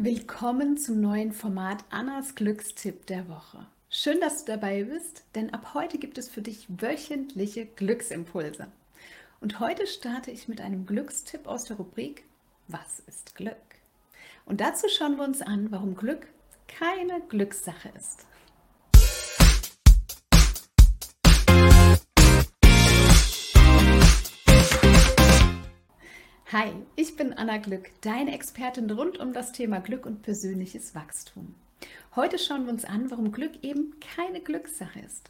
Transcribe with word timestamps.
Willkommen 0.00 0.76
zum 0.76 1.00
neuen 1.00 1.32
Format 1.32 1.84
Annas 1.90 2.36
Glückstipp 2.36 3.06
der 3.06 3.28
Woche. 3.28 3.66
Schön, 3.90 4.20
dass 4.20 4.44
du 4.44 4.52
dabei 4.52 4.84
bist, 4.84 5.24
denn 5.34 5.52
ab 5.52 5.74
heute 5.74 5.98
gibt 5.98 6.18
es 6.18 6.28
für 6.28 6.40
dich 6.40 6.68
wöchentliche 6.68 7.66
Glücksimpulse. 7.66 8.68
Und 9.40 9.58
heute 9.58 9.88
starte 9.88 10.30
ich 10.30 10.46
mit 10.46 10.60
einem 10.60 10.86
Glückstipp 10.86 11.48
aus 11.48 11.64
der 11.64 11.78
Rubrik 11.78 12.22
Was 12.68 13.00
ist 13.08 13.34
Glück? 13.34 13.56
Und 14.46 14.60
dazu 14.60 14.86
schauen 14.88 15.16
wir 15.16 15.24
uns 15.24 15.42
an, 15.42 15.72
warum 15.72 15.96
Glück 15.96 16.28
keine 16.68 17.20
Glückssache 17.28 17.88
ist. 17.98 18.24
Hi, 26.50 26.72
ich 26.96 27.14
bin 27.14 27.34
Anna 27.34 27.58
Glück, 27.58 27.90
deine 28.00 28.32
Expertin 28.32 28.90
rund 28.90 29.18
um 29.18 29.34
das 29.34 29.52
Thema 29.52 29.80
Glück 29.80 30.06
und 30.06 30.22
persönliches 30.22 30.94
Wachstum. 30.94 31.54
Heute 32.16 32.38
schauen 32.38 32.64
wir 32.64 32.72
uns 32.72 32.86
an, 32.86 33.10
warum 33.10 33.32
Glück 33.32 33.62
eben 33.62 33.96
keine 34.00 34.40
Glückssache 34.40 34.98
ist. 35.00 35.28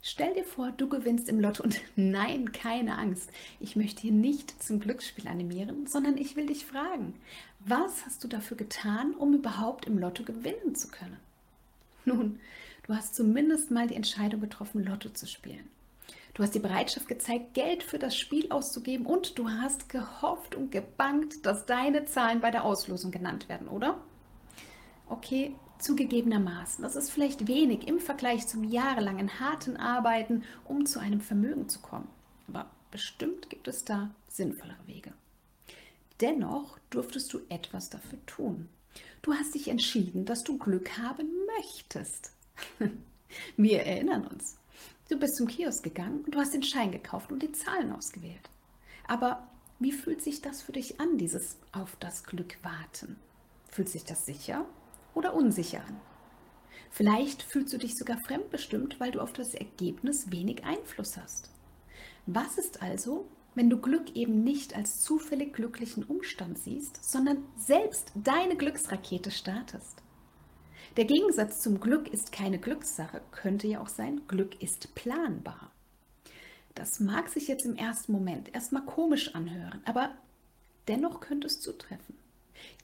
Stell 0.00 0.32
dir 0.32 0.44
vor, 0.44 0.70
du 0.70 0.88
gewinnst 0.88 1.28
im 1.28 1.38
Lotto 1.38 1.62
und 1.64 1.78
nein, 1.96 2.50
keine 2.52 2.96
Angst. 2.96 3.30
Ich 3.60 3.76
möchte 3.76 4.00
hier 4.00 4.12
nicht 4.12 4.62
zum 4.62 4.80
Glücksspiel 4.80 5.28
animieren, 5.28 5.86
sondern 5.86 6.16
ich 6.16 6.34
will 6.34 6.46
dich 6.46 6.64
fragen, 6.64 7.12
was 7.60 8.06
hast 8.06 8.24
du 8.24 8.28
dafür 8.28 8.56
getan, 8.56 9.12
um 9.12 9.34
überhaupt 9.34 9.84
im 9.84 9.98
Lotto 9.98 10.22
gewinnen 10.22 10.74
zu 10.74 10.88
können? 10.88 11.18
Nun, 12.06 12.40
du 12.86 12.94
hast 12.94 13.14
zumindest 13.14 13.70
mal 13.70 13.86
die 13.86 13.96
Entscheidung 13.96 14.40
getroffen, 14.40 14.82
Lotto 14.82 15.10
zu 15.10 15.26
spielen. 15.26 15.68
Du 16.38 16.44
hast 16.44 16.54
die 16.54 16.60
Bereitschaft 16.60 17.08
gezeigt, 17.08 17.54
Geld 17.54 17.82
für 17.82 17.98
das 17.98 18.16
Spiel 18.16 18.52
auszugeben 18.52 19.06
und 19.06 19.40
du 19.40 19.50
hast 19.50 19.88
gehofft 19.88 20.54
und 20.54 20.70
gebangt, 20.70 21.44
dass 21.44 21.66
deine 21.66 22.04
Zahlen 22.04 22.38
bei 22.38 22.52
der 22.52 22.64
Auslosung 22.64 23.10
genannt 23.10 23.48
werden, 23.48 23.66
oder? 23.66 24.00
Okay, 25.08 25.56
zugegebenermaßen, 25.80 26.84
das 26.84 26.94
ist 26.94 27.10
vielleicht 27.10 27.48
wenig 27.48 27.88
im 27.88 27.98
Vergleich 27.98 28.46
zum 28.46 28.62
jahrelangen 28.62 29.40
harten 29.40 29.76
Arbeiten, 29.76 30.44
um 30.64 30.86
zu 30.86 31.00
einem 31.00 31.20
Vermögen 31.20 31.68
zu 31.68 31.80
kommen. 31.80 32.06
Aber 32.46 32.70
bestimmt 32.92 33.50
gibt 33.50 33.66
es 33.66 33.84
da 33.84 34.14
sinnvollere 34.28 34.86
Wege. 34.86 35.12
Dennoch 36.20 36.78
durftest 36.90 37.32
du 37.32 37.40
etwas 37.48 37.90
dafür 37.90 38.24
tun. 38.26 38.68
Du 39.22 39.34
hast 39.34 39.56
dich 39.56 39.66
entschieden, 39.66 40.24
dass 40.24 40.44
du 40.44 40.56
Glück 40.56 40.98
haben 40.98 41.32
möchtest. 41.56 42.32
Wir 43.56 43.82
erinnern 43.82 44.24
uns. 44.28 44.57
Du 45.08 45.18
bist 45.18 45.36
zum 45.36 45.46
Kiosk 45.46 45.82
gegangen 45.82 46.22
und 46.24 46.34
du 46.34 46.38
hast 46.38 46.52
den 46.52 46.62
Schein 46.62 46.92
gekauft 46.92 47.32
und 47.32 47.42
die 47.42 47.52
Zahlen 47.52 47.92
ausgewählt. 47.92 48.50
Aber 49.06 49.48
wie 49.78 49.92
fühlt 49.92 50.20
sich 50.20 50.42
das 50.42 50.60
für 50.60 50.72
dich 50.72 51.00
an, 51.00 51.16
dieses 51.16 51.56
auf 51.72 51.96
das 51.96 52.24
Glück 52.24 52.58
warten? 52.62 53.16
Fühlt 53.70 53.88
sich 53.88 54.04
das 54.04 54.26
sicher 54.26 54.66
oder 55.14 55.34
unsicher 55.34 55.80
an? 55.80 55.98
Vielleicht 56.90 57.42
fühlst 57.42 57.72
du 57.72 57.78
dich 57.78 57.96
sogar 57.96 58.18
fremdbestimmt, 58.18 59.00
weil 59.00 59.10
du 59.10 59.20
auf 59.20 59.32
das 59.32 59.54
Ergebnis 59.54 60.30
wenig 60.30 60.64
Einfluss 60.64 61.16
hast. 61.16 61.50
Was 62.26 62.58
ist 62.58 62.82
also, 62.82 63.26
wenn 63.54 63.70
du 63.70 63.80
Glück 63.80 64.14
eben 64.14 64.44
nicht 64.44 64.76
als 64.76 65.00
zufällig 65.00 65.54
glücklichen 65.54 66.04
Umstand 66.04 66.58
siehst, 66.58 67.02
sondern 67.02 67.44
selbst 67.56 68.12
deine 68.14 68.56
Glücksrakete 68.56 69.30
startest? 69.30 70.02
Der 70.96 71.04
Gegensatz 71.04 71.60
zum 71.60 71.80
Glück 71.80 72.08
ist 72.08 72.32
keine 72.32 72.58
Glückssache 72.58 73.20
könnte 73.30 73.68
ja 73.68 73.80
auch 73.80 73.88
sein, 73.88 74.22
Glück 74.26 74.60
ist 74.62 74.94
planbar. 74.94 75.70
Das 76.74 77.00
mag 77.00 77.28
sich 77.28 77.48
jetzt 77.48 77.66
im 77.66 77.76
ersten 77.76 78.12
Moment 78.12 78.54
erstmal 78.54 78.84
komisch 78.84 79.34
anhören, 79.34 79.82
aber 79.84 80.10
dennoch 80.86 81.20
könnte 81.20 81.46
es 81.46 81.60
zutreffen. 81.60 82.16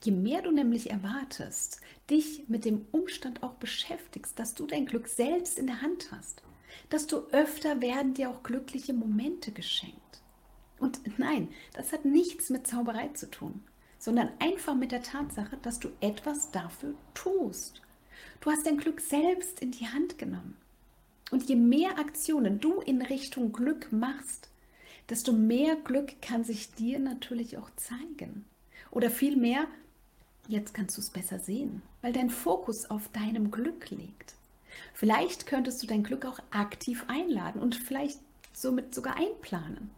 Je 0.03 0.11
mehr 0.11 0.41
du 0.41 0.51
nämlich 0.51 0.91
erwartest, 0.91 1.81
dich 2.09 2.47
mit 2.47 2.65
dem 2.65 2.85
Umstand 2.91 3.43
auch 3.43 3.55
beschäftigst, 3.55 4.37
dass 4.39 4.53
du 4.53 4.65
dein 4.65 4.85
Glück 4.85 5.07
selbst 5.07 5.57
in 5.57 5.67
der 5.67 5.81
Hand 5.81 6.11
hast, 6.11 6.43
desto 6.91 7.27
öfter 7.31 7.81
werden 7.81 8.13
dir 8.13 8.29
auch 8.29 8.43
glückliche 8.43 8.93
Momente 8.93 9.51
geschenkt. 9.51 10.21
Und 10.79 10.99
nein, 11.17 11.49
das 11.73 11.93
hat 11.93 12.05
nichts 12.05 12.49
mit 12.49 12.67
Zauberei 12.67 13.09
zu 13.09 13.29
tun, 13.29 13.63
sondern 13.97 14.29
einfach 14.39 14.75
mit 14.75 14.91
der 14.91 15.03
Tatsache, 15.03 15.57
dass 15.61 15.79
du 15.79 15.89
etwas 16.01 16.51
dafür 16.51 16.95
tust. 17.13 17.81
Du 18.41 18.51
hast 18.51 18.65
dein 18.65 18.77
Glück 18.77 19.01
selbst 19.01 19.59
in 19.59 19.71
die 19.71 19.87
Hand 19.87 20.17
genommen. 20.17 20.57
Und 21.31 21.49
je 21.49 21.55
mehr 21.55 21.97
Aktionen 21.97 22.59
du 22.59 22.81
in 22.81 23.01
Richtung 23.01 23.51
Glück 23.51 23.91
machst, 23.91 24.49
desto 25.09 25.33
mehr 25.33 25.75
Glück 25.75 26.21
kann 26.21 26.43
sich 26.43 26.73
dir 26.73 26.99
natürlich 26.99 27.57
auch 27.57 27.69
zeigen. 27.75 28.45
Oder 28.91 29.09
vielmehr, 29.09 29.67
jetzt 30.47 30.73
kannst 30.73 30.97
du 30.97 31.01
es 31.01 31.09
besser 31.09 31.39
sehen, 31.39 31.81
weil 32.01 32.13
dein 32.13 32.29
Fokus 32.29 32.89
auf 32.89 33.09
deinem 33.09 33.51
Glück 33.51 33.89
liegt. 33.89 34.35
Vielleicht 34.93 35.47
könntest 35.47 35.81
du 35.81 35.87
dein 35.87 36.03
Glück 36.03 36.25
auch 36.25 36.39
aktiv 36.51 37.05
einladen 37.07 37.61
und 37.61 37.75
vielleicht 37.75 38.19
somit 38.53 38.93
sogar 38.93 39.17
einplanen. 39.17 39.89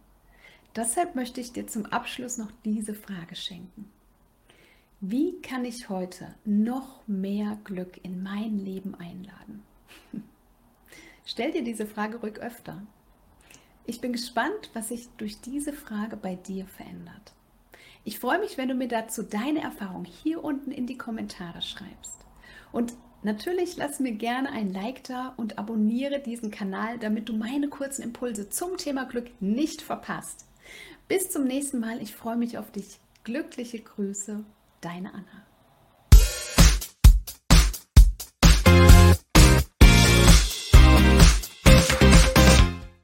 Deshalb 0.76 1.14
möchte 1.14 1.40
ich 1.40 1.52
dir 1.52 1.66
zum 1.66 1.86
Abschluss 1.86 2.38
noch 2.38 2.50
diese 2.64 2.94
Frage 2.94 3.36
schenken. 3.36 3.90
Wie 5.00 5.40
kann 5.42 5.64
ich 5.64 5.88
heute 5.88 6.34
noch 6.44 7.06
mehr 7.06 7.56
Glück 7.62 8.00
in 8.02 8.20
mein 8.20 8.58
Leben 8.58 8.96
einladen? 8.96 9.62
Stell 11.24 11.52
dir 11.52 11.62
diese 11.62 11.86
Frage 11.86 12.16
ruhig 12.16 12.40
öfter. 12.40 12.82
Ich 13.86 14.00
bin 14.00 14.12
gespannt, 14.12 14.70
was 14.72 14.88
sich 14.88 15.08
durch 15.16 15.40
diese 15.40 15.72
Frage 15.72 16.16
bei 16.16 16.34
dir 16.34 16.66
verändert. 16.66 17.32
Ich 18.02 18.18
freue 18.18 18.40
mich, 18.40 18.58
wenn 18.58 18.68
du 18.68 18.74
mir 18.74 18.88
dazu 18.88 19.22
deine 19.22 19.62
Erfahrung 19.62 20.04
hier 20.04 20.42
unten 20.42 20.72
in 20.72 20.88
die 20.88 20.98
Kommentare 20.98 21.62
schreibst. 21.62 22.18
Und 22.72 22.94
natürlich 23.22 23.76
lass 23.76 24.00
mir 24.00 24.12
gerne 24.12 24.50
ein 24.50 24.72
Like 24.72 25.04
da 25.04 25.32
und 25.36 25.58
abonniere 25.58 26.18
diesen 26.18 26.50
Kanal, 26.50 26.98
damit 26.98 27.28
du 27.28 27.36
meine 27.36 27.68
kurzen 27.68 28.02
Impulse 28.02 28.48
zum 28.50 28.76
Thema 28.78 29.04
Glück 29.04 29.30
nicht 29.38 29.80
verpasst. 29.80 30.44
Bis 31.06 31.30
zum 31.30 31.44
nächsten 31.44 31.78
Mal. 31.78 32.02
Ich 32.02 32.16
freue 32.16 32.36
mich 32.36 32.58
auf 32.58 32.72
dich. 32.72 32.98
Glückliche 33.22 33.78
Grüße 33.78 34.44
Deine 34.80 35.12
Anna. 35.12 35.47